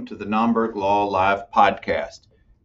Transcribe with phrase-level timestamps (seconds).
[0.00, 2.20] Welcome to the Naumburg Law Live podcast.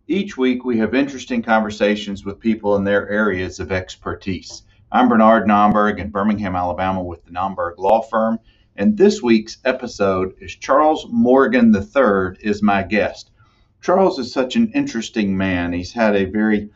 [0.07, 4.63] Each week we have interesting conversations with people in their areas of expertise.
[4.89, 8.39] I'm Bernard Naumburg in Birmingham, Alabama with the Naumburg Law Firm,
[8.77, 13.31] and this week's episode is Charles Morgan III is my guest.
[13.81, 15.73] Charles is such an interesting man.
[15.73, 16.69] He's had a very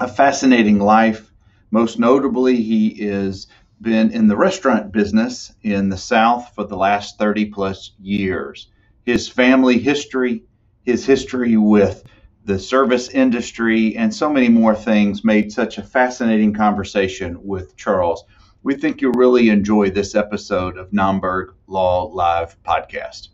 [0.00, 1.30] a fascinating life.
[1.70, 3.48] Most notably, he has
[3.82, 8.68] been in the restaurant business in the South for the last 30 plus years
[9.04, 10.44] his family history,
[10.82, 12.04] his history with
[12.44, 18.24] the service industry, and so many more things made such a fascinating conversation with Charles.
[18.62, 23.28] We think you'll really enjoy this episode of Naumburg Law Live podcast.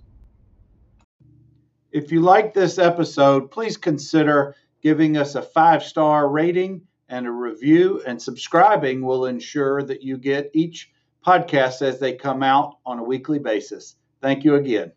[1.92, 7.30] If you like this episode, please consider giving us a five star rating and a
[7.32, 10.92] review, and subscribing will ensure that you get each
[11.26, 13.96] podcast as they come out on a weekly basis.
[14.20, 14.92] Thank you again.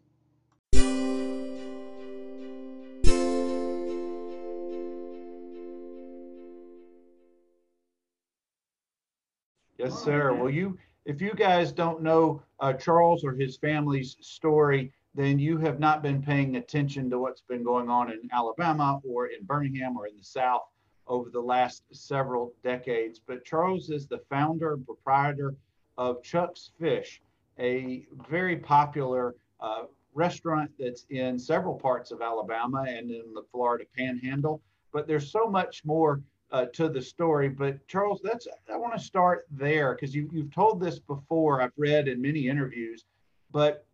[9.83, 10.33] Yes, sir.
[10.33, 15.57] Well, you, if you guys don't know uh, Charles or his family's story, then you
[15.57, 19.97] have not been paying attention to what's been going on in Alabama or in Birmingham
[19.97, 20.61] or in the South
[21.05, 23.19] over the last several decades.
[23.19, 25.53] But Charles is the founder and proprietor
[25.97, 27.21] of Chuck's Fish,
[27.59, 29.83] a very popular uh,
[30.13, 34.61] restaurant that's in several parts of Alabama and in the Florida Panhandle.
[34.91, 37.49] But there's so much more uh, to the story.
[37.49, 41.61] But Charles, that's I want to start there because you, you've told this before.
[41.61, 43.05] I've read in many interviews,
[43.51, 43.85] but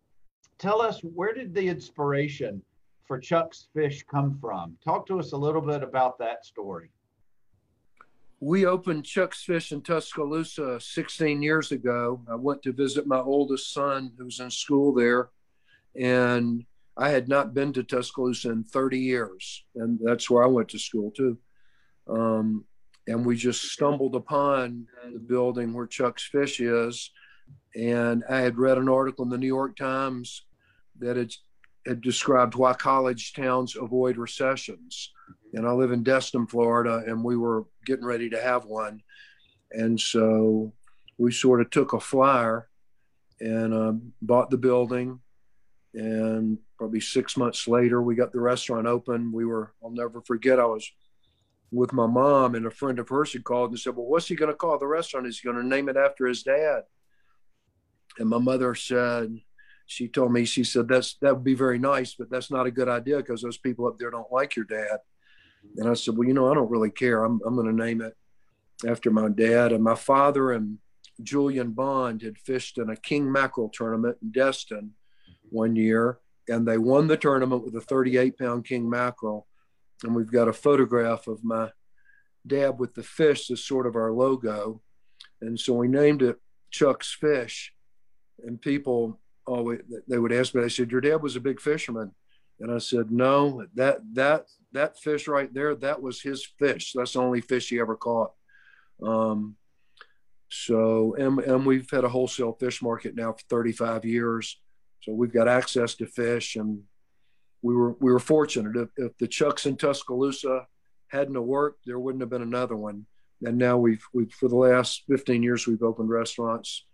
[0.58, 2.62] tell us where did the inspiration
[3.08, 4.78] for Chuck's Fish come from?
[4.84, 6.92] Talk to us a little bit about that story.
[8.41, 12.22] We opened Chuck's Fish in Tuscaloosa 16 years ago.
[12.29, 15.29] I went to visit my oldest son who was in school there,
[15.99, 16.63] and
[16.97, 20.79] I had not been to Tuscaloosa in 30 years, and that's where I went to
[20.79, 21.37] school too.
[22.09, 22.65] Um,
[23.07, 27.11] and we just stumbled upon the building where Chuck's Fish is.
[27.75, 30.45] And I had read an article in the New York Times
[30.99, 31.33] that had,
[31.87, 35.11] had described why college towns avoid recessions.
[35.53, 39.01] And I live in Destin, Florida, and we were getting ready to have one.
[39.71, 40.73] And so
[41.17, 42.69] we sort of took a flyer
[43.39, 45.19] and uh, bought the building.
[45.94, 49.31] And probably six months later, we got the restaurant open.
[49.31, 50.89] We were, I'll never forget, I was
[51.72, 54.35] with my mom, and a friend of hers had called and said, Well, what's he
[54.35, 55.28] going to call the restaurant?
[55.28, 56.83] Is he going to name it after his dad?
[58.17, 59.39] And my mother said,
[59.85, 62.72] she told me, she said, that's that would be very nice, but that's not a
[62.72, 64.99] good idea because those people up there don't like your dad.
[65.78, 67.23] And I said, Well, you know, I don't really care.
[67.23, 68.16] I'm, I'm going to name it
[68.88, 69.72] after my dad.
[69.72, 70.78] And my father and
[71.22, 74.91] Julian Bond had fished in a king mackerel tournament in Destin
[75.51, 79.47] one year, and they won the tournament with a 38 pound king mackerel
[80.03, 81.69] and we've got a photograph of my
[82.47, 84.81] dad with the fish as sort of our logo.
[85.41, 86.37] And so we named it
[86.71, 87.73] Chuck's Fish.
[88.43, 92.11] And people always they would ask me, I said, Your dad was a big fisherman.
[92.61, 96.93] And I said, No, that that that fish right there, that was his fish.
[96.93, 98.31] That's the only fish he ever caught.
[99.03, 99.55] Um,
[100.49, 104.59] so and, and we've had a wholesale fish market now for 35 years.
[105.01, 106.83] So we've got access to fish and
[107.61, 108.75] we were we were fortunate.
[108.75, 110.67] If, if the Chucks in Tuscaloosa
[111.07, 113.05] hadn't worked, there wouldn't have been another one.
[113.43, 116.85] And now we've we've for the last 15 years we've opened restaurants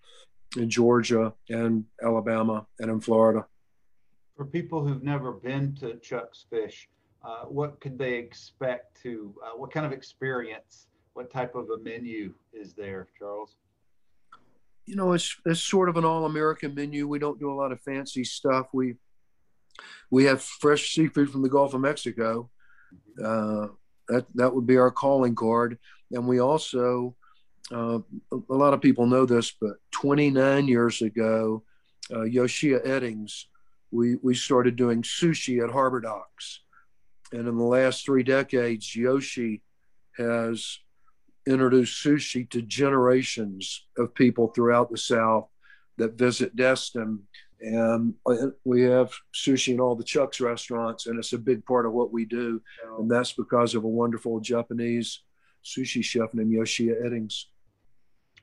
[0.57, 3.45] in Georgia and Alabama and in Florida.
[4.37, 6.89] For people who've never been to Chuck's Fish,
[7.23, 9.33] uh, what could they expect to?
[9.43, 10.87] Uh, what kind of experience?
[11.13, 13.55] What type of a menu is there, Charles?
[14.85, 17.07] You know, it's it's sort of an all-American menu.
[17.07, 18.67] We don't do a lot of fancy stuff.
[18.73, 18.95] We
[20.11, 22.49] we have fresh seafood from the Gulf of Mexico.
[23.23, 23.67] Uh,
[24.07, 25.79] that that would be our calling card,
[26.11, 27.15] and we also
[27.71, 27.99] uh,
[28.31, 31.63] a lot of people know this, but 29 years ago,
[32.11, 33.45] uh, Yoshia Eddings,
[33.91, 36.61] we we started doing sushi at Harbor Docks,
[37.31, 39.63] and in the last three decades, Yoshi
[40.17, 40.79] has
[41.47, 45.47] introduced sushi to generations of people throughout the South
[45.97, 47.19] that visit Destin
[47.61, 48.13] and
[48.63, 52.11] we have sushi in all the Chuck's restaurants, and it's a big part of what
[52.11, 52.61] we do.
[52.99, 55.21] And that's because of a wonderful Japanese
[55.63, 57.45] sushi chef named Yoshia Eddings.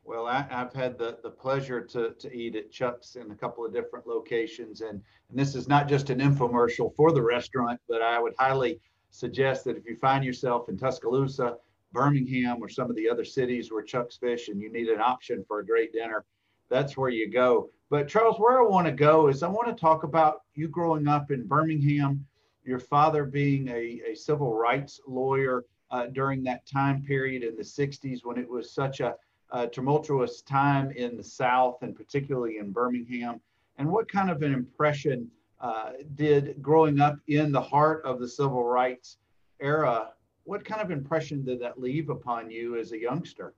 [0.04, 3.64] Well, I, have had the, the pleasure to, to eat at Chuck's in a couple
[3.64, 4.80] of different locations.
[4.80, 8.80] And, and this is not just an infomercial for the restaurant, but I would highly
[9.10, 11.56] suggest that if you find yourself in Tuscaloosa,
[11.92, 15.44] Birmingham, or some of the other cities where Chuck's fish and you need an option
[15.46, 16.24] for a great dinner,
[16.68, 17.70] that's where you go.
[17.90, 21.06] But Charles, where I want to go is I want to talk about you growing
[21.06, 22.24] up in Birmingham,
[22.64, 27.62] your father being a, a civil rights lawyer uh, during that time period in the
[27.62, 29.14] 60s when it was such a,
[29.50, 33.40] a tumultuous time in the South and particularly in Birmingham.
[33.76, 35.30] And what kind of an impression
[35.60, 39.18] uh, did growing up in the heart of the civil rights
[39.60, 40.12] era,
[40.44, 43.54] what kind of impression did that leave upon you as a youngster?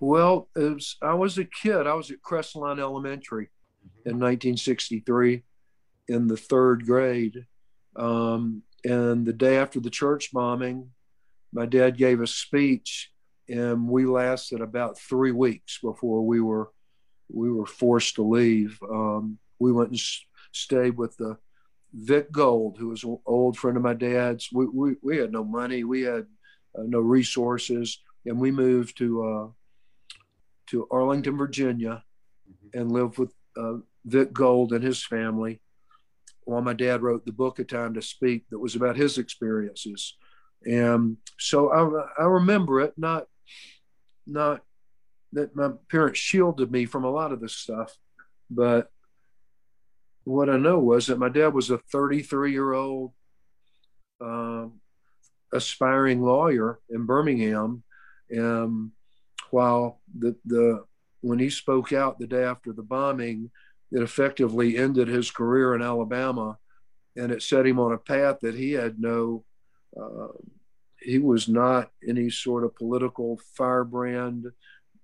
[0.00, 1.86] Well, was, I was a kid.
[1.86, 4.08] I was at Crestline Elementary mm-hmm.
[4.08, 5.42] in 1963
[6.08, 7.46] in the third grade.
[7.96, 10.90] Um, and the day after the church bombing,
[11.52, 13.10] my dad gave a speech,
[13.48, 16.70] and we lasted about three weeks before we were
[17.32, 18.78] we were forced to leave.
[18.82, 21.38] Um, we went and s- stayed with the
[21.94, 24.50] Vic Gold, who was an old friend of my dad's.
[24.52, 26.26] We we, we had no money, we had
[26.76, 29.48] uh, no resources, and we moved to uh,
[30.68, 32.04] to Arlington, Virginia,
[32.50, 32.80] mm-hmm.
[32.80, 33.74] and lived with uh,
[34.04, 35.60] Vic Gold and his family
[36.44, 40.16] while my dad wrote the book A Time to Speak that was about his experiences.
[40.64, 43.26] And so I, I remember it, not,
[44.26, 44.62] not
[45.32, 47.96] that my parents shielded me from a lot of this stuff,
[48.50, 48.90] but
[50.24, 53.12] what I know was that my dad was a 33 year old
[54.20, 54.80] um,
[55.52, 57.82] aspiring lawyer in Birmingham.
[58.30, 58.90] And
[59.50, 60.84] while the, the,
[61.20, 63.50] when he spoke out the day after the bombing,
[63.92, 66.58] it effectively ended his career in Alabama,
[67.16, 69.44] and it set him on a path that he had no.
[69.98, 70.28] Uh,
[71.00, 74.46] he was not any sort of political firebrand,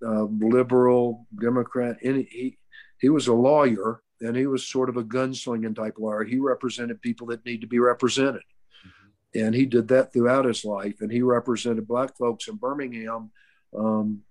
[0.05, 1.99] uh, liberal, Democrat.
[2.02, 2.58] Any he
[2.99, 6.25] he was a lawyer, and he was sort of a gunslinging type lawyer.
[6.25, 8.43] He represented people that need to be represented,
[8.87, 9.46] mm-hmm.
[9.46, 11.00] and he did that throughout his life.
[11.00, 13.31] And he represented black folks in Birmingham
[13.76, 14.22] um,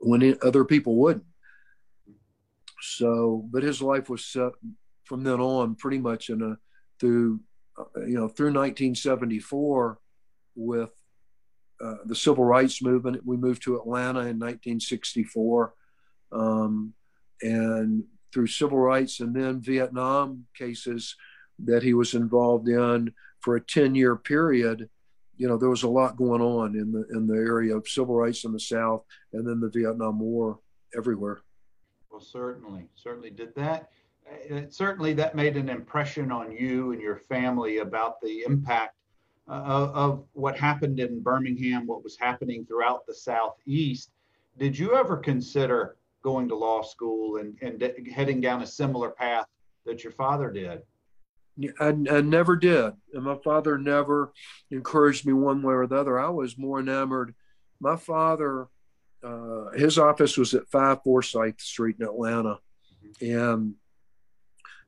[0.00, 1.24] when other people wouldn't.
[2.80, 4.52] So, but his life was set
[5.04, 6.56] from then on pretty much in a
[6.98, 7.40] through
[7.78, 9.98] uh, you know through 1974
[10.54, 10.90] with
[11.82, 13.24] uh, the civil rights movement.
[13.24, 15.74] We moved to Atlanta in 1964,
[16.32, 16.94] um,
[17.42, 21.16] and through civil rights and then Vietnam cases
[21.58, 24.88] that he was involved in for a 10 year period.
[25.36, 28.14] You know, there was a lot going on in the in the area of civil
[28.14, 30.58] rights in the South, and then the Vietnam War
[30.94, 31.40] everywhere.
[32.10, 33.90] Well, certainly, certainly did that.
[34.52, 38.96] Uh, certainly, that made an impression on you and your family about the impact
[39.48, 44.10] uh, of what happened in Birmingham, what was happening throughout the Southeast.
[44.58, 49.46] Did you ever consider going to law school and, and heading down a similar path
[49.86, 50.82] that your father did?
[51.78, 52.92] I, I, never did.
[53.12, 54.32] And my father never
[54.70, 56.18] encouraged me one way or the other.
[56.18, 57.34] I was more enamored.
[57.80, 58.68] My father
[59.22, 62.58] uh, his office was at 5 Forsyth Street in Atlanta.
[63.20, 63.74] And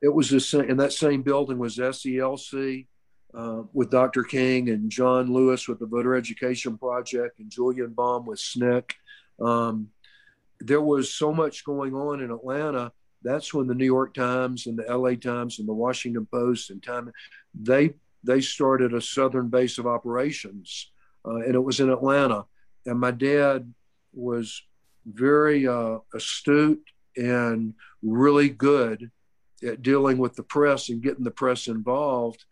[0.01, 2.87] it was the same, in that same building was SCLC
[3.33, 4.23] uh, with Dr.
[4.23, 8.91] King and John Lewis with the Voter Education Project and Julian Bond with SNCC.
[9.39, 9.89] Um,
[10.65, 12.91] there was so much going on in Atlanta.
[13.21, 16.83] That's when the New York Times and the LA Times and the Washington Post and
[16.83, 17.11] Time,
[17.53, 17.93] they,
[18.23, 20.91] they started a southern base of operations.
[21.25, 22.45] Uh, and it was in Atlanta.
[22.85, 23.73] And my dad,
[24.13, 24.61] was
[25.05, 26.83] very uh, astute
[27.17, 29.11] and really good
[29.67, 32.45] at dealing with the press and getting the press involved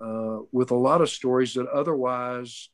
[0.00, 2.68] uh, with a lot of stories that otherwise,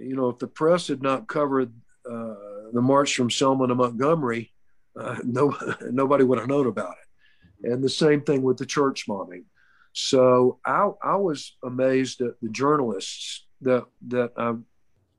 [0.00, 1.72] you know, if the press had not covered
[2.10, 2.34] uh,
[2.72, 4.52] the march from Selma to Montgomery,
[4.98, 5.56] uh, no,
[5.90, 7.70] nobody would have known about it.
[7.72, 9.44] And the same thing with the church bombing.
[9.92, 14.54] So I, I was amazed at the journalists that that I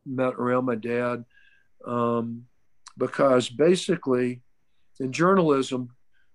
[0.05, 1.23] met around my dad
[1.85, 2.45] um,
[2.97, 4.41] because basically
[4.99, 5.89] in journalism,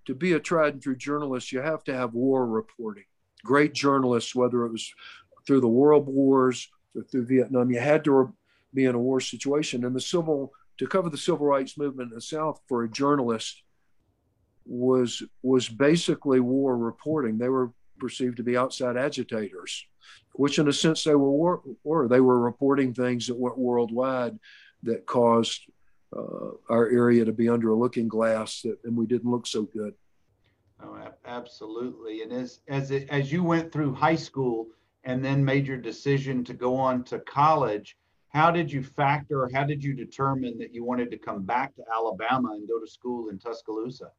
[0.06, 3.04] to be a tried and true journalist, you have to have war reporting.
[3.44, 4.90] Great journalists, whether it was
[5.46, 8.34] through the world wars or through Vietnam, you had to
[8.75, 9.84] be in a war situation.
[9.84, 13.62] And the civil, to cover the civil rights movement in the South for a journalist
[14.64, 17.38] was was basically war reporting.
[17.38, 19.87] They were perceived to be outside agitators,
[20.35, 21.61] which in a sense they were.
[21.85, 24.38] Were they were reporting things that went worldwide
[24.85, 25.62] that caused
[26.16, 29.62] uh, our area to be under a looking glass that, and we didn't look so
[29.62, 29.94] good.
[30.82, 32.23] Oh, absolutely.
[32.23, 34.68] And as as it, as you went through high school
[35.04, 37.97] and then made your decision to go on to college,
[38.28, 39.49] how did you factor?
[39.52, 42.87] How did you determine that you wanted to come back to Alabama and go to
[42.87, 44.11] school in Tuscaloosa?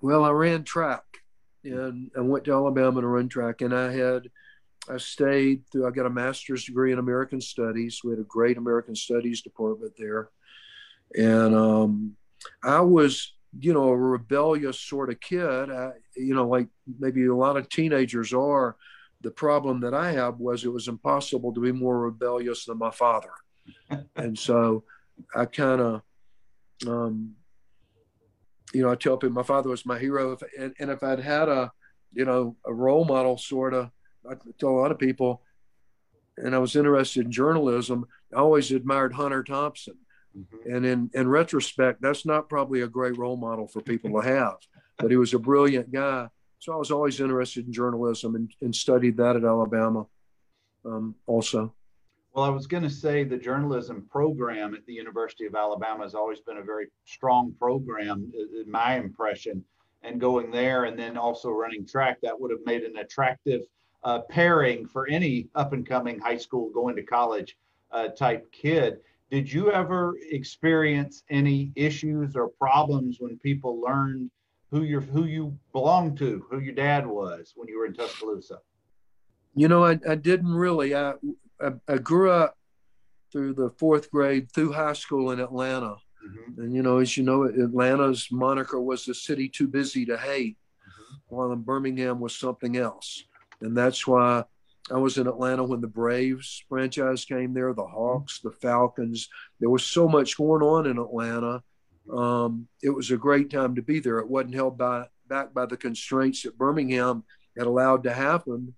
[0.00, 1.04] Well, I ran track,
[1.62, 4.30] and I went to Alabama to run track, and I had
[4.88, 8.00] I stayed through, I got a master's degree in American Studies.
[8.02, 10.30] We had a great American Studies department there.
[11.14, 12.16] And um,
[12.64, 15.70] I was, you know, a rebellious sort of kid.
[15.70, 16.68] I, you know, like
[16.98, 18.76] maybe a lot of teenagers are.
[19.22, 22.90] The problem that I had was it was impossible to be more rebellious than my
[22.90, 23.32] father,
[24.16, 24.84] and so
[25.34, 26.02] I kind of,
[26.86, 27.34] um,
[28.72, 31.20] you know, I tell people my father was my hero, if, and, and if I'd
[31.20, 31.70] had a,
[32.12, 33.90] you know, a role model sort of,
[34.28, 35.42] I tell a lot of people,
[36.38, 38.06] and I was interested in journalism.
[38.34, 39.98] I always admired Hunter Thompson
[40.36, 40.74] Mm-hmm.
[40.74, 44.56] And in, in retrospect, that's not probably a great role model for people to have,
[44.98, 46.28] but he was a brilliant guy.
[46.60, 50.06] So I was always interested in journalism and, and studied that at Alabama
[50.84, 51.74] um, also.
[52.34, 56.14] Well, I was going to say the journalism program at the University of Alabama has
[56.14, 59.64] always been a very strong program, in my impression.
[60.02, 63.62] And going there and then also running track, that would have made an attractive
[64.04, 67.56] uh, pairing for any up and coming high school going to college
[67.90, 68.98] uh, type kid.
[69.30, 74.30] Did you ever experience any issues or problems when people learned
[74.70, 78.60] who you who you belonged to, who your dad was when you were in Tuscaloosa?
[79.54, 80.94] You know, I, I didn't really.
[80.94, 81.14] I,
[81.60, 82.56] I, I grew up
[83.32, 85.96] through the fourth grade through high school in Atlanta.
[86.24, 86.60] Mm-hmm.
[86.60, 90.56] And you know, as you know, Atlanta's moniker was the city too busy to hate,
[90.56, 91.34] mm-hmm.
[91.34, 93.24] while in Birmingham was something else.
[93.60, 94.44] And that's why
[94.90, 99.28] I was in Atlanta when the Braves franchise came there, the Hawks, the Falcons.
[99.60, 101.62] There was so much going on in Atlanta.
[102.12, 104.18] Um, it was a great time to be there.
[104.18, 107.24] It wasn't held by, back by the constraints that Birmingham
[107.56, 108.74] had allowed to happen,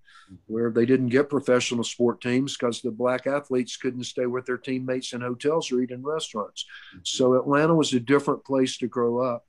[0.47, 4.57] where they didn't get professional sport teams because the black athletes couldn't stay with their
[4.57, 6.65] teammates in hotels or eat in restaurants.
[7.03, 9.45] So Atlanta was a different place to grow up.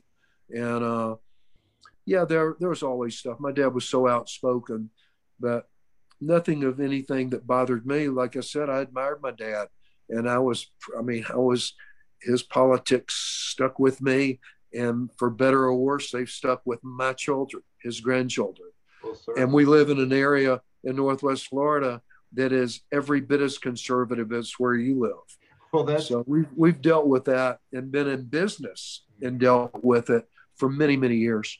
[0.50, 1.16] And uh,
[2.04, 3.40] yeah, there there was always stuff.
[3.40, 4.90] My dad was so outspoken,
[5.40, 5.68] but
[6.20, 8.08] nothing of anything that bothered me.
[8.08, 9.68] Like I said, I admired my dad,
[10.10, 11.72] and I was, I mean, I was,
[12.21, 13.14] his politics
[13.50, 14.40] stuck with me,
[14.73, 18.71] and for better or worse, they've stuck with my children, his grandchildren.
[19.02, 22.00] Well, and we live in an area in Northwest Florida
[22.33, 25.38] that is every bit as conservative as where you live.
[25.73, 30.11] Well, that's so we've we've dealt with that and been in business and dealt with
[30.11, 31.59] it for many many years.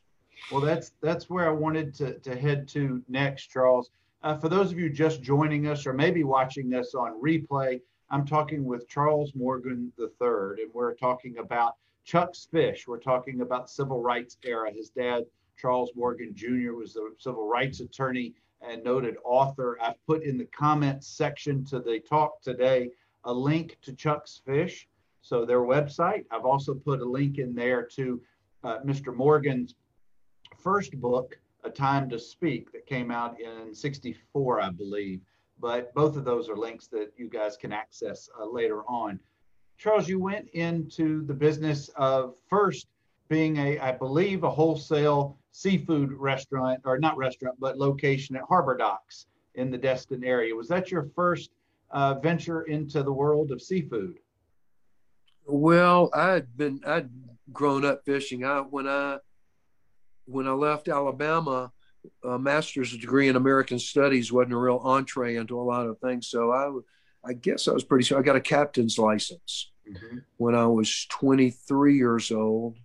[0.53, 3.91] Well, that's that's where I wanted to to head to next, Charles.
[4.23, 7.81] Uh, for those of you just joining us or maybe watching us on replay,
[8.11, 12.87] I'm talking with Charles Morgan III, and we're talking about Chuck's Fish.
[12.87, 14.71] We're talking about civil rights era.
[14.73, 15.25] His dad,
[15.57, 19.79] Charles Morgan Jr., was a civil rights attorney and noted author.
[19.81, 22.91] I've put in the comments section to the talk today
[23.25, 24.87] a link to Chuck's Fish,
[25.23, 26.27] so their website.
[26.31, 28.21] I've also put a link in there to
[28.63, 29.15] uh, Mr.
[29.15, 29.75] Morgan's
[30.59, 35.21] first book, a Time to Speak that came out in 64, I believe.
[35.65, 39.19] But both of those are links that you guys can access uh, later on.
[39.79, 42.87] Charles, you went into the business of first
[43.31, 48.77] being a, I believe, a wholesale seafood restaurant, or not restaurant, but location at Harbor
[48.77, 50.55] Docks in the Destin area.
[50.55, 51.53] Was that your first
[51.93, 54.19] uh, venture into the world of seafood?
[55.47, 57.09] Well, I'd been I'd
[57.55, 58.45] grown up fishing.
[58.45, 59.17] I when I
[60.27, 61.73] when I left Alabama,
[62.25, 66.29] a master's degree in American Studies wasn't a real entree into a lot of things.
[66.29, 70.19] So I, I guess I was pretty sure I got a captain's license mm-hmm.
[70.37, 72.79] when I was 23 years old,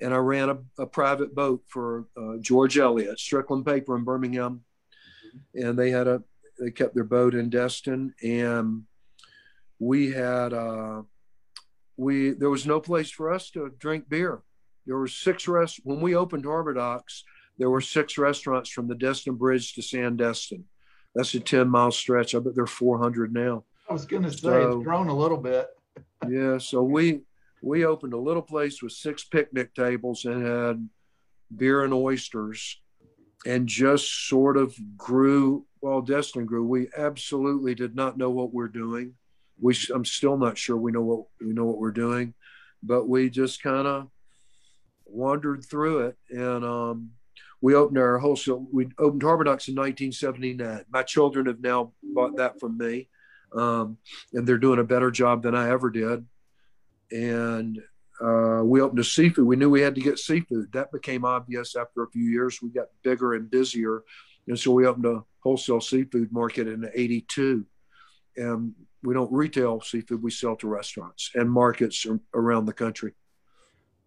[0.00, 4.62] and I ran a, a private boat for uh, George Elliott, Strickland Paper in Birmingham,
[5.26, 5.66] mm-hmm.
[5.66, 6.22] and they had a
[6.58, 8.82] they kept their boat in Destin, and
[9.78, 11.02] we had uh,
[11.96, 14.42] we there was no place for us to drink beer
[14.88, 17.22] there were six rest when we opened Harbor Docks.
[17.58, 20.62] There were six restaurants from the Destin Bridge to Sandestin.
[21.14, 22.34] That's a 10 mile stretch.
[22.34, 23.64] I bet they're 400 now.
[23.88, 25.68] I was going to say so, it's grown a little bit.
[26.28, 26.58] yeah.
[26.58, 27.22] So we,
[27.62, 30.88] we opened a little place with six picnic tables and had
[31.56, 32.80] beer and oysters
[33.46, 36.64] and just sort of grew while Destin grew.
[36.64, 39.14] We absolutely did not know what we're doing.
[39.60, 42.34] We, I'm still not sure we know what we know what we're doing,
[42.82, 44.08] but we just kind of
[45.04, 47.10] wandered through it, and um,
[47.60, 48.66] we opened our wholesale.
[48.72, 50.84] We opened Harbor Docks in 1979.
[50.90, 53.08] My children have now bought that from me,
[53.52, 53.98] um,
[54.32, 56.24] and they're doing a better job than I ever did.
[57.10, 57.80] And
[58.20, 59.46] uh, we opened a seafood.
[59.46, 60.72] We knew we had to get seafood.
[60.72, 62.60] That became obvious after a few years.
[62.62, 64.02] We got bigger and busier,
[64.46, 67.64] and so we opened a wholesale seafood market in '82.
[68.36, 73.14] And we don't retail seafood; we sell to restaurants and markets around the country.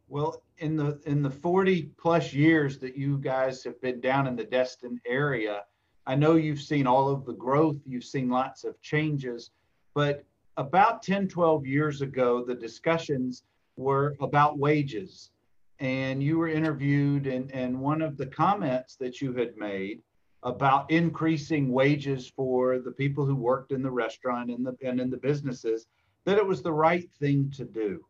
[0.08, 4.36] Well, in the in the 40 plus years that you guys have been down in
[4.36, 5.64] the Destin area,
[6.06, 9.52] I know you've seen all of the growth, you've seen lots of changes,
[9.94, 10.24] but
[10.58, 13.44] about 10, 12 years ago, the discussions
[13.76, 15.32] were about wages.
[15.80, 20.04] And you were interviewed, and, and one of the comments that you had made
[20.44, 25.10] about increasing wages for the people who worked in the restaurant and, the, and in
[25.10, 25.88] the businesses,
[26.26, 28.06] that it was the right thing to do.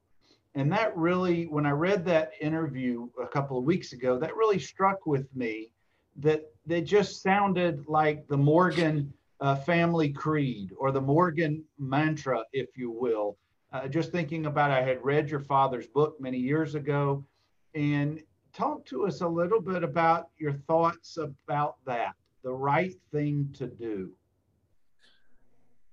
[0.56, 4.60] And that really, when I read that interview a couple of weeks ago, that really
[4.60, 5.72] struck with me
[6.18, 12.78] that they just sounded like the Morgan uh, family creed or the Morgan mantra, if
[12.78, 13.38] you will.
[13.72, 17.26] Uh, just thinking about, I had read your father's book many years ago,
[17.74, 23.50] and talk to us a little bit about your thoughts about that, the right thing
[23.54, 24.12] to do.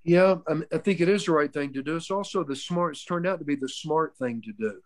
[0.05, 1.97] Yeah, I, mean, I think it is the right thing to do.
[1.97, 2.95] It's also the smart.
[2.95, 4.81] It's turned out to be the smart thing to do,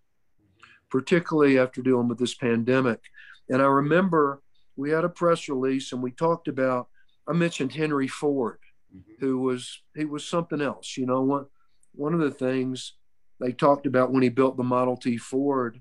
[0.90, 3.00] particularly after dealing with this pandemic.
[3.48, 4.42] And I remember
[4.76, 6.88] we had a press release and we talked about.
[7.28, 8.58] I mentioned Henry Ford,
[8.94, 9.24] mm-hmm.
[9.24, 10.96] who was he was something else.
[10.96, 11.46] You know, one
[11.94, 12.94] one of the things
[13.40, 15.80] they talked about when he built the Model T Ford,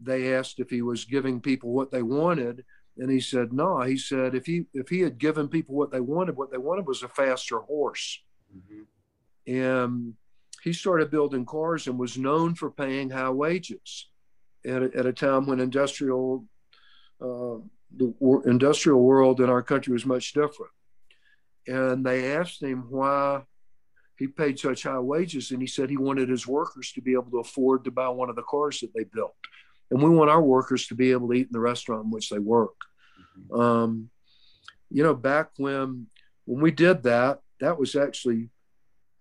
[0.00, 2.64] they asked if he was giving people what they wanted,
[2.96, 3.80] and he said no.
[3.82, 6.86] He said if he if he had given people what they wanted, what they wanted
[6.86, 8.20] was a faster horse.
[8.56, 9.54] Mm-hmm.
[9.54, 10.14] And
[10.62, 14.08] he started building cars and was known for paying high wages
[14.64, 16.44] at a, at a time when industrial
[17.20, 17.58] uh,
[17.96, 20.72] the industrial world in our country was much different.
[21.66, 23.42] And they asked him why
[24.18, 27.30] he paid such high wages, and he said he wanted his workers to be able
[27.30, 29.34] to afford to buy one of the cars that they built.
[29.90, 32.30] And we want our workers to be able to eat in the restaurant in which
[32.30, 32.74] they work.
[33.38, 33.60] Mm-hmm.
[33.60, 34.10] Um,
[34.90, 36.06] you know, back when
[36.44, 38.50] when we did that, that was actually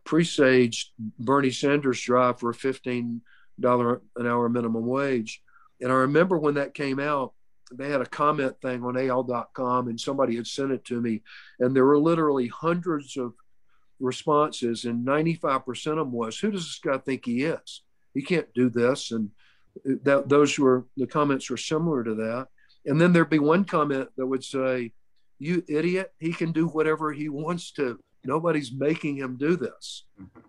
[0.03, 3.21] presaged Bernie Sanders' drive for a $15
[3.63, 5.41] an hour minimum wage.
[5.79, 7.33] And I remember when that came out,
[7.71, 11.21] they had a comment thing on AL.com and somebody had sent it to me.
[11.59, 13.33] And there were literally hundreds of
[13.99, 17.83] responses, and 95% of them was, Who does this guy think he is?
[18.13, 19.11] He can't do this.
[19.11, 19.29] And
[20.03, 22.47] that those were the comments were similar to that.
[22.85, 24.91] And then there'd be one comment that would say,
[25.39, 27.99] You idiot, he can do whatever he wants to.
[28.23, 30.05] Nobody's making him do this.
[30.19, 30.39] Mm-hmm.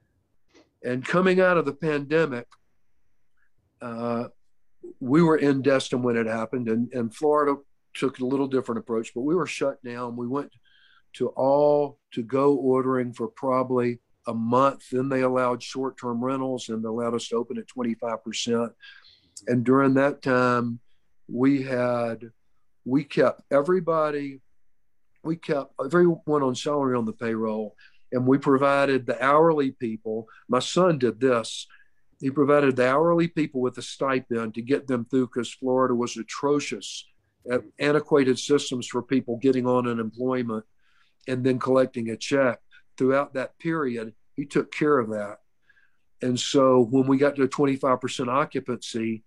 [0.85, 2.47] And coming out of the pandemic,
[3.81, 4.29] uh,
[5.01, 7.57] we were in Destin when it happened, and, and Florida
[7.95, 10.17] took a little different approach, but we were shut down.
[10.17, 10.53] We went
[11.15, 14.85] to all to go ordering for probably a month.
[14.91, 18.71] Then they allowed short term rentals and they allowed us to open at 25%.
[19.47, 20.81] And during that time,
[21.29, 22.31] we had,
[22.85, 24.41] we kept everybody
[25.25, 27.77] we kept everyone on salary on the payroll
[28.13, 30.29] and we provided the hourly people.
[30.49, 31.67] My son did this.
[32.21, 36.17] He provided the hourly people with a stipend to get them through because Florida was
[36.17, 37.07] atrocious
[37.51, 40.65] at antiquated systems for people getting on unemployment
[41.27, 42.61] and then collecting a check.
[42.97, 45.39] Throughout that period, he took care of that.
[46.21, 49.25] And so when we got to 25% occupancy,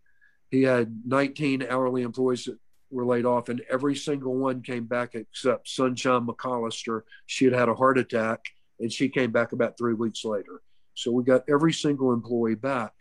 [0.49, 2.57] he had 19 hourly employees that
[2.91, 7.01] were laid off, and every single one came back except Sunshine McAllister.
[7.25, 8.41] She had had a heart attack,
[8.79, 10.61] and she came back about three weeks later.
[10.93, 12.93] So we got every single employee back.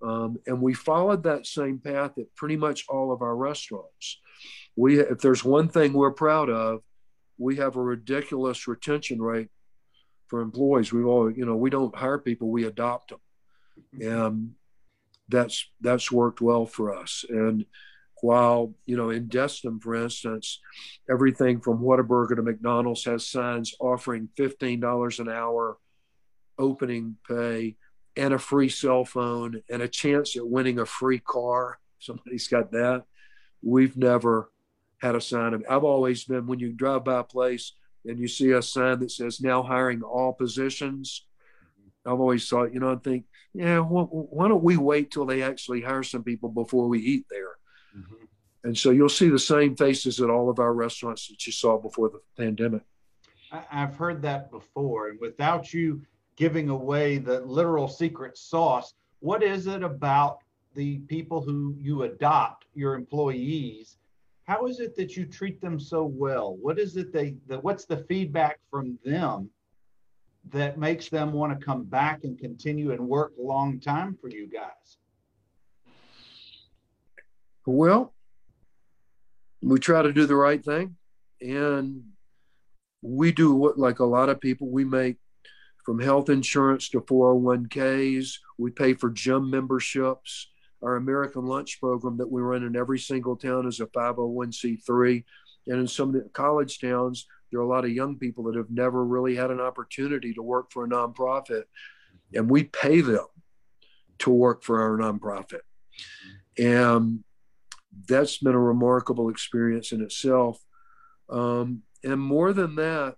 [0.00, 4.20] Um, and we followed that same path at pretty much all of our restaurants.
[4.76, 6.82] We, if there's one thing we're proud of,
[7.36, 9.48] we have a ridiculous retention rate
[10.28, 10.92] for employees.
[10.92, 13.20] We all, you know, we don't hire people, we adopt them,
[14.00, 14.52] and
[15.28, 17.24] that's that's worked well for us.
[17.28, 17.64] And
[18.22, 20.60] while you know in Destin, for instance,
[21.10, 25.78] everything from Whataburger to McDonald's has signs offering fifteen dollars an hour
[26.58, 27.76] opening pay
[28.16, 31.78] and a free cell phone and a chance at winning a free car.
[32.00, 33.04] Somebody's got that.
[33.62, 34.50] We've never
[35.00, 35.64] had a sign of.
[35.68, 39.10] I've always been when you drive by a place and you see a sign that
[39.10, 41.24] says now hiring all positions.
[42.06, 45.42] I've always thought, you know, I think, yeah, well, why don't we wait till they
[45.42, 47.57] actually hire some people before we eat there?
[48.64, 51.78] And so you'll see the same faces at all of our restaurants that you saw
[51.78, 52.82] before the pandemic.
[53.70, 55.08] I've heard that before.
[55.08, 56.02] And without you
[56.36, 60.38] giving away the literal secret sauce, what is it about
[60.74, 63.96] the people who you adopt, your employees?
[64.44, 66.56] How is it that you treat them so well?
[66.56, 69.50] What is it they, the, what's the feedback from them
[70.50, 74.28] that makes them want to come back and continue and work a long time for
[74.28, 74.98] you guys?
[77.66, 78.14] Well,
[79.68, 80.96] we try to do the right thing
[81.40, 82.02] and
[83.02, 85.16] we do what like a lot of people we make
[85.84, 90.48] from health insurance to 401ks we pay for gym memberships.
[90.82, 95.24] Our american lunch program that we run in every single town is a 501c3
[95.66, 98.56] and in some of the college towns there are a lot of young people that
[98.56, 101.64] have never really had an opportunity to work for a nonprofit.
[102.34, 103.26] And we pay them
[104.20, 105.60] to work for our nonprofit.
[106.58, 107.24] And
[108.06, 110.62] that's been a remarkable experience in itself.
[111.28, 113.16] Um, and more than that,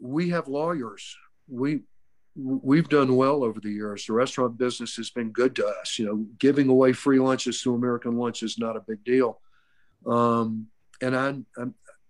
[0.00, 1.16] we have lawyers.
[1.48, 1.82] We
[2.34, 4.06] we've done well over the years.
[4.06, 5.98] The restaurant business has been good to us.
[5.98, 9.38] You know, giving away free lunches to American Lunch is not a big deal.
[10.06, 10.68] Um,
[11.02, 11.34] and I,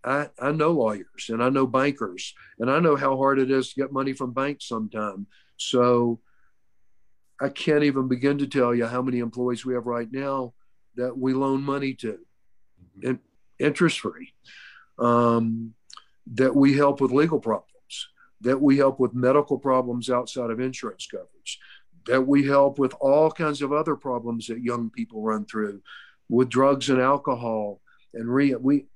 [0.04, 3.70] I, I know lawyers and I know bankers and I know how hard it is
[3.72, 5.26] to get money from banks sometimes.
[5.56, 6.20] So
[7.40, 10.54] I can't even begin to tell you how many employees we have right now
[10.96, 13.08] that we loan money to, mm-hmm.
[13.08, 13.18] and
[13.58, 14.32] interest free.
[14.98, 15.74] Um,
[16.34, 17.72] that we help with legal problems
[18.42, 21.60] that we help with medical problems outside of insurance coverage,
[22.06, 25.80] that we help with all kinds of other problems that young people run through
[26.28, 27.80] with drugs and alcohol
[28.14, 28.86] and re we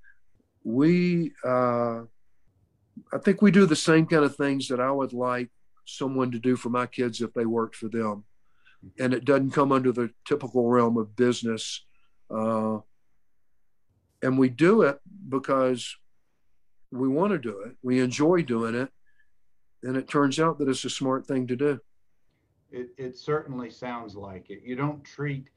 [0.65, 2.01] we uh,
[3.13, 5.51] I think we do the same kind of things that I would like
[5.85, 8.25] someone to do for my kids if they worked for them,
[8.99, 11.85] and it doesn't come under the typical realm of business,
[12.31, 12.79] uh,
[14.23, 15.97] and we do it because
[16.91, 18.91] we want to do it, we enjoy doing it,
[19.83, 21.81] and it turns out that it's a smart thing to do.
[22.71, 24.63] It, it certainly sounds like it.
[24.65, 25.51] You don't treat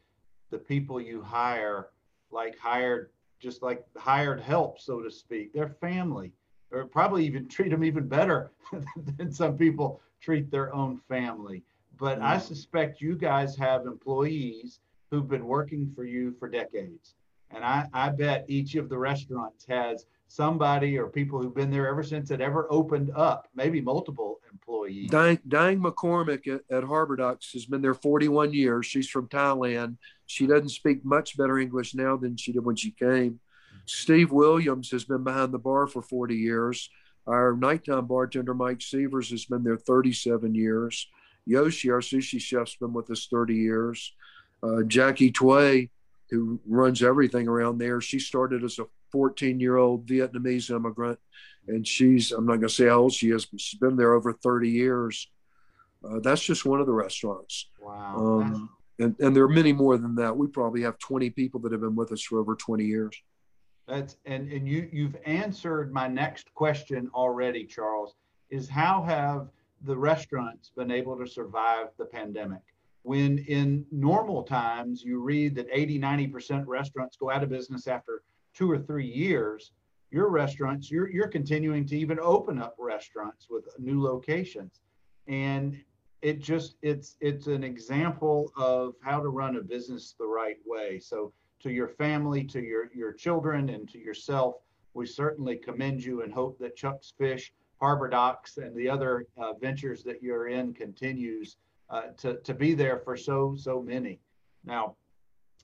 [0.52, 1.90] the people you hire
[2.32, 5.54] like hired, just like hired help, so to speak.
[5.54, 6.32] They're family,
[6.72, 8.52] or probably even treat them even better
[9.18, 11.64] than some people treat their own family.
[12.00, 12.28] But mm-hmm.
[12.28, 14.80] I suspect you guys have employees
[15.12, 17.16] who've been working for you for decades.
[17.52, 21.88] And I, I bet each of the restaurants has somebody or people who've been there
[21.88, 25.10] ever since it ever opened up, maybe multiple employees.
[25.10, 28.86] Diane, Diane McCormick at, at Harbor Docks has been there 41 years.
[28.86, 29.98] She's from Thailand.
[30.28, 33.40] She doesn't speak much better English now than she did when she came.
[33.88, 36.92] Steve Williams has been behind the bar for 40 years.
[37.26, 41.08] Our nighttime bartender, Mike Severs, has been there 37 years.
[41.50, 44.14] Yoshi, our sushi chef's been with us 30 years.
[44.62, 45.90] Uh, Jackie Tway,
[46.30, 51.18] who runs everything around there, she started as a 14 year old Vietnamese immigrant.
[51.68, 54.14] And she's, I'm not going to say how old she is, but she's been there
[54.14, 55.28] over 30 years.
[56.08, 57.70] Uh, that's just one of the restaurants.
[57.82, 58.16] Wow.
[58.16, 60.36] Um, and, and there are many more than that.
[60.36, 63.16] We probably have 20 people that have been with us for over 20 years.
[63.88, 68.14] That's and and you you've answered my next question already, Charles.
[68.52, 69.48] Is how have
[69.84, 72.62] the restaurants been able to survive the pandemic?
[73.04, 78.24] When in normal times you read that 80, 90% restaurants go out of business after
[78.54, 79.72] two or three years,
[80.12, 84.82] your restaurants, you're, you're continuing to even open up restaurants with new locations.
[85.28, 85.80] And
[86.22, 91.00] it just, it's, it's an example of how to run a business the right way.
[91.00, 94.56] So to your family, to your, your children and to yourself,
[94.94, 99.54] we certainly commend you and hope that Chuck's Fish, Harbor Docks, and the other uh,
[99.54, 101.58] ventures that you're in continues
[101.90, 104.20] uh, to, to be there for so, so many.
[104.66, 104.96] Now,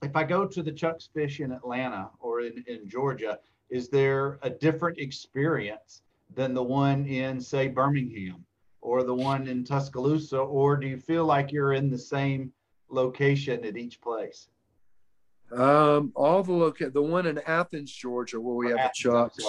[0.02, 4.40] if I go to the Chuck's Fish in Atlanta or in, in Georgia, is there
[4.42, 8.46] a different experience than the one in, say, Birmingham
[8.82, 10.38] or the one in Tuscaloosa?
[10.38, 12.52] Or do you feel like you're in the same
[12.90, 14.48] location at each place?
[15.52, 19.46] Um, all the loca- the one in Athens, Georgia, where we have Athens, the Chuck's,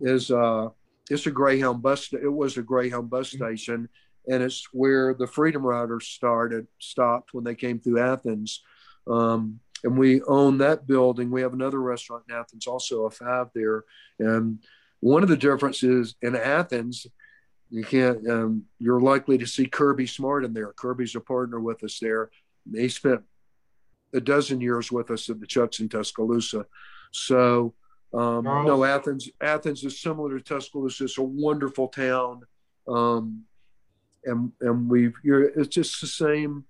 [0.00, 0.68] is uh,
[1.10, 2.12] it's a Greyhound bus.
[2.12, 3.44] It was a Greyhound bus mm-hmm.
[3.44, 3.88] station,
[4.28, 8.62] and it's where the Freedom Riders started, stopped when they came through Athens.
[9.06, 11.30] Um, and we own that building.
[11.30, 13.84] We have another restaurant in Athens, also a five there.
[14.18, 14.58] And
[15.00, 17.06] one of the differences in Athens,
[17.68, 20.72] you can't, um, you're likely to see Kirby Smart in there.
[20.72, 22.30] Kirby's a partner with us there.
[22.72, 23.20] He spent
[24.14, 26.64] a dozen years with us at the Chucks in Tuscaloosa.
[27.12, 27.74] So,
[28.14, 31.04] um, no, Athens, Athens is similar to Tuscaloosa.
[31.04, 32.42] It's a wonderful town.
[32.86, 33.44] Um,
[34.24, 36.64] and, and we've, it's just the same,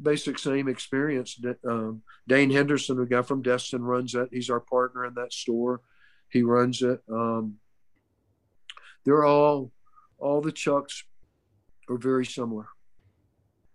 [0.00, 1.38] basic same experience.
[1.68, 4.28] Um, Dane Henderson, a guy from Destin, runs that.
[4.32, 5.80] He's our partner in that store.
[6.30, 7.00] He runs it.
[7.10, 7.56] Um,
[9.04, 9.72] they're all,
[10.18, 11.04] all the Chucks
[11.88, 12.66] are very similar.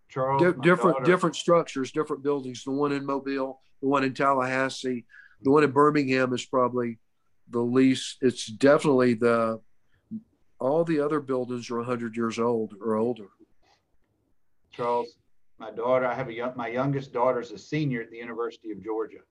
[0.09, 1.11] Charles, D- different, daughter.
[1.11, 2.65] different structures, different buildings.
[2.65, 5.05] The one in Mobile, the one in Tallahassee,
[5.41, 6.99] the one in Birmingham is probably
[7.49, 8.17] the least.
[8.21, 9.59] It's definitely the.
[10.59, 13.29] All the other buildings are 100 years old or older.
[14.71, 15.17] Charles,
[15.57, 18.83] my daughter, I have a young, my youngest daughter's a senior at the University of
[18.83, 19.21] Georgia.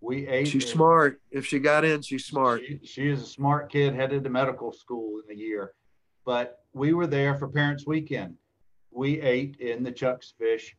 [0.00, 0.48] We ate.
[0.48, 1.20] She's in, smart.
[1.30, 2.60] If she got in, she's smart.
[2.60, 5.72] She, she is a smart kid, headed to medical school in a year.
[6.26, 8.34] But we were there for Parents Weekend.
[8.90, 10.76] We ate in the Chuck's Fish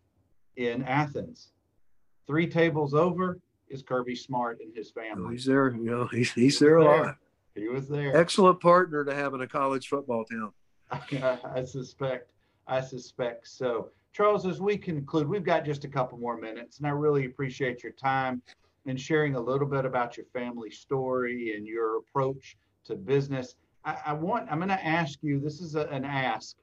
[0.56, 1.52] in Athens.
[2.28, 3.40] Three tables over
[3.70, 5.26] is Kirby Smart and his oh, family.
[5.28, 5.72] Oh, he's there.
[5.72, 7.18] You know, he's, he's there a lot.
[7.56, 8.16] He was there.
[8.16, 10.52] Excellent partner to have in a college football town.
[10.92, 12.32] I, I suspect.
[12.68, 13.90] I suspect so.
[14.12, 17.84] Charles, as we conclude, we've got just a couple more minutes, and I really appreciate
[17.84, 18.42] your time
[18.86, 23.56] and sharing a little bit about your family story and your approach to business.
[23.86, 26.56] I, I want, I'm going to ask you, this is a, an ask.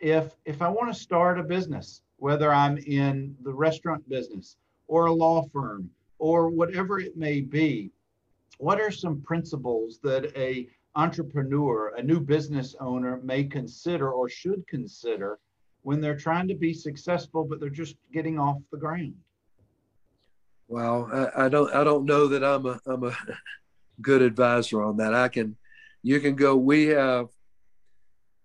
[0.00, 4.56] If, if I want to start a business, whether I'm in the restaurant business
[4.88, 7.90] or a law firm or whatever it may be,
[8.58, 14.66] what are some principles that a entrepreneur, a new business owner may consider or should
[14.66, 15.38] consider
[15.82, 19.14] when they're trying to be successful, but they're just getting off the ground?
[20.66, 23.16] Well, I, I don't I don't know that I'm a I'm a
[24.02, 25.14] good advisor on that.
[25.14, 25.56] I can
[26.02, 27.28] you can go we have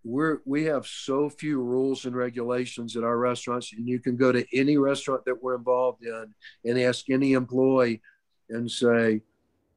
[0.04, 4.32] we're we have so few rules and regulations at our restaurants and you can go
[4.32, 6.34] to any restaurant that we're involved in
[6.66, 8.02] and ask any employee
[8.50, 9.22] and say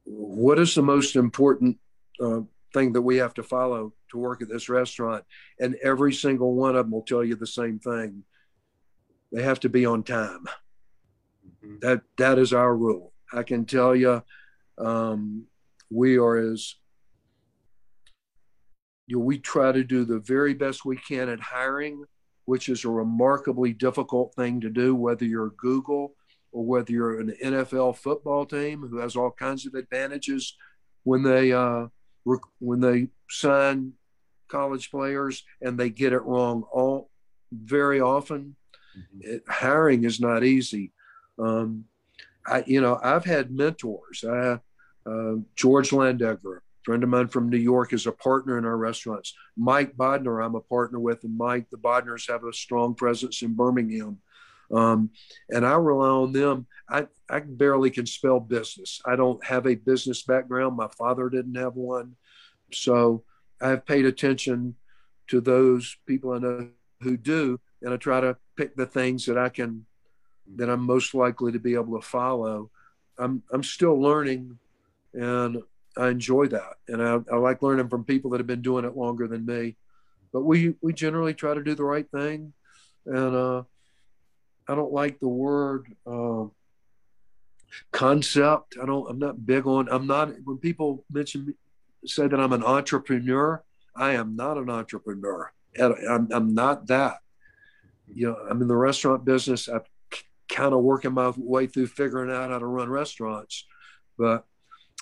[0.04, 1.78] what is the most important
[2.20, 2.40] uh,
[2.72, 5.24] thing that we have to follow to work at this restaurant?
[5.58, 8.22] And every single one of them will tell you the same thing.
[9.32, 10.44] They have to be on time.
[11.64, 11.78] Mm-hmm.
[11.80, 13.12] that that is our rule.
[13.32, 14.22] I can tell you
[14.78, 15.46] um,
[15.90, 16.74] we are as
[19.06, 22.04] you know, we try to do the very best we can at hiring
[22.44, 26.14] which is a remarkably difficult thing to do whether you're google
[26.56, 30.56] or whether you're an NFL football team who has all kinds of advantages
[31.04, 31.86] when they uh,
[32.24, 33.92] rec- when they sign
[34.48, 37.10] college players and they get it wrong all
[37.52, 38.56] very often.
[38.96, 39.34] Mm-hmm.
[39.34, 40.92] It, hiring is not easy.
[41.38, 41.84] Um,
[42.46, 44.24] I you know I've had mentors.
[44.26, 44.58] I,
[45.04, 49.34] uh, George Landegger, friend of mine from New York, is a partner in our restaurants.
[49.56, 53.54] Mike Bodner, I'm a partner with, and Mike, the Bodners have a strong presence in
[53.54, 54.18] Birmingham.
[54.72, 55.10] Um,
[55.50, 56.66] and I rely on them.
[56.88, 59.00] I, I barely can spell business.
[59.04, 60.76] I don't have a business background.
[60.76, 62.14] My father didn't have one.
[62.72, 63.24] So
[63.60, 64.76] I've paid attention
[65.26, 66.68] to those people I know
[67.00, 69.86] who do, and I try to pick the things that I can,
[70.54, 72.70] that I'm most likely to be able to follow.
[73.18, 74.56] I'm, I'm still learning
[75.14, 75.62] and
[75.96, 76.74] I enjoy that.
[76.88, 79.76] And I, I like learning from people that have been doing it longer than me.
[80.32, 82.52] But we, we generally try to do the right thing.
[83.06, 83.62] And, uh,
[84.68, 86.44] I don't like the word uh,
[87.92, 88.76] concept.
[88.80, 89.08] I don't.
[89.08, 89.88] I'm not big on.
[89.90, 90.30] I'm not.
[90.44, 91.54] When people mention
[92.04, 93.62] say that I'm an entrepreneur,
[93.94, 95.52] I am not an entrepreneur.
[95.78, 97.18] I'm, I'm not that.
[98.12, 99.68] You know, I'm in the restaurant business.
[99.68, 99.82] I'm
[100.48, 103.66] kind of working my way through figuring out how to run restaurants,
[104.16, 104.46] but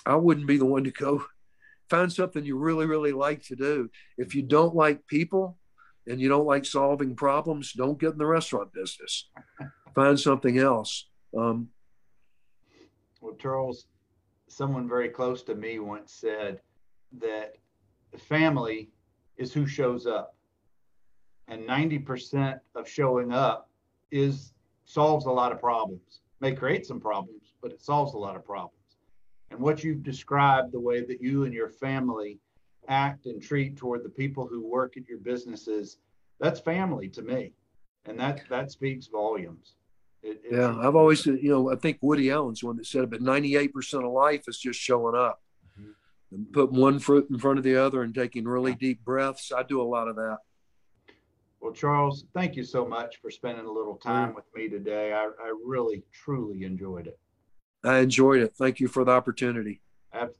[0.05, 1.23] I wouldn't be the one to go
[1.89, 3.89] find something you really, really like to do.
[4.17, 5.57] If you don't like people,
[6.07, 9.29] and you don't like solving problems, don't get in the restaurant business.
[9.93, 11.07] Find something else.
[11.37, 11.69] Um,
[13.21, 13.87] well, Charles,
[14.47, 16.61] someone very close to me once said
[17.19, 17.55] that
[18.17, 18.89] family
[19.37, 20.35] is who shows up,
[21.47, 23.69] and 90% of showing up
[24.11, 24.53] is
[24.85, 26.21] solves a lot of problems.
[26.39, 28.75] May create some problems, but it solves a lot of problems.
[29.51, 32.39] And what you've described, the way that you and your family
[32.87, 35.97] act and treat toward the people who work at your businesses,
[36.39, 37.53] that's family to me.
[38.05, 39.75] And that that speaks volumes.
[40.21, 43.21] It, yeah, I've always, you know, I think Woody Allen's one that said it, but
[43.21, 45.41] 98% of life is just showing up
[45.79, 45.91] mm-hmm.
[46.31, 49.51] and putting one foot in front of the other and taking really deep breaths.
[49.55, 50.37] I do a lot of that.
[51.61, 55.13] Well, Charles, thank you so much for spending a little time with me today.
[55.13, 57.19] I, I really, truly enjoyed it.
[57.85, 58.53] I enjoyed it.
[58.55, 59.81] Thank you for the opportunity.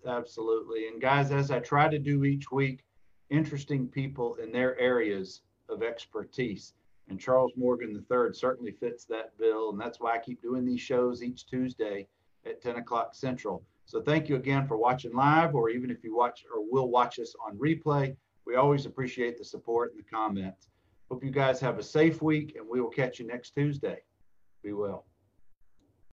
[0.07, 0.87] Absolutely.
[0.87, 2.85] And guys, as I try to do each week,
[3.29, 6.73] interesting people in their areas of expertise.
[7.09, 9.71] And Charles Morgan III certainly fits that bill.
[9.71, 12.07] And that's why I keep doing these shows each Tuesday
[12.45, 13.63] at 10 o'clock Central.
[13.85, 17.19] So thank you again for watching live, or even if you watch or will watch
[17.19, 18.15] us on replay.
[18.47, 20.69] We always appreciate the support and the comments.
[21.11, 24.01] Hope you guys have a safe week, and we will catch you next Tuesday.
[24.63, 25.05] Be well.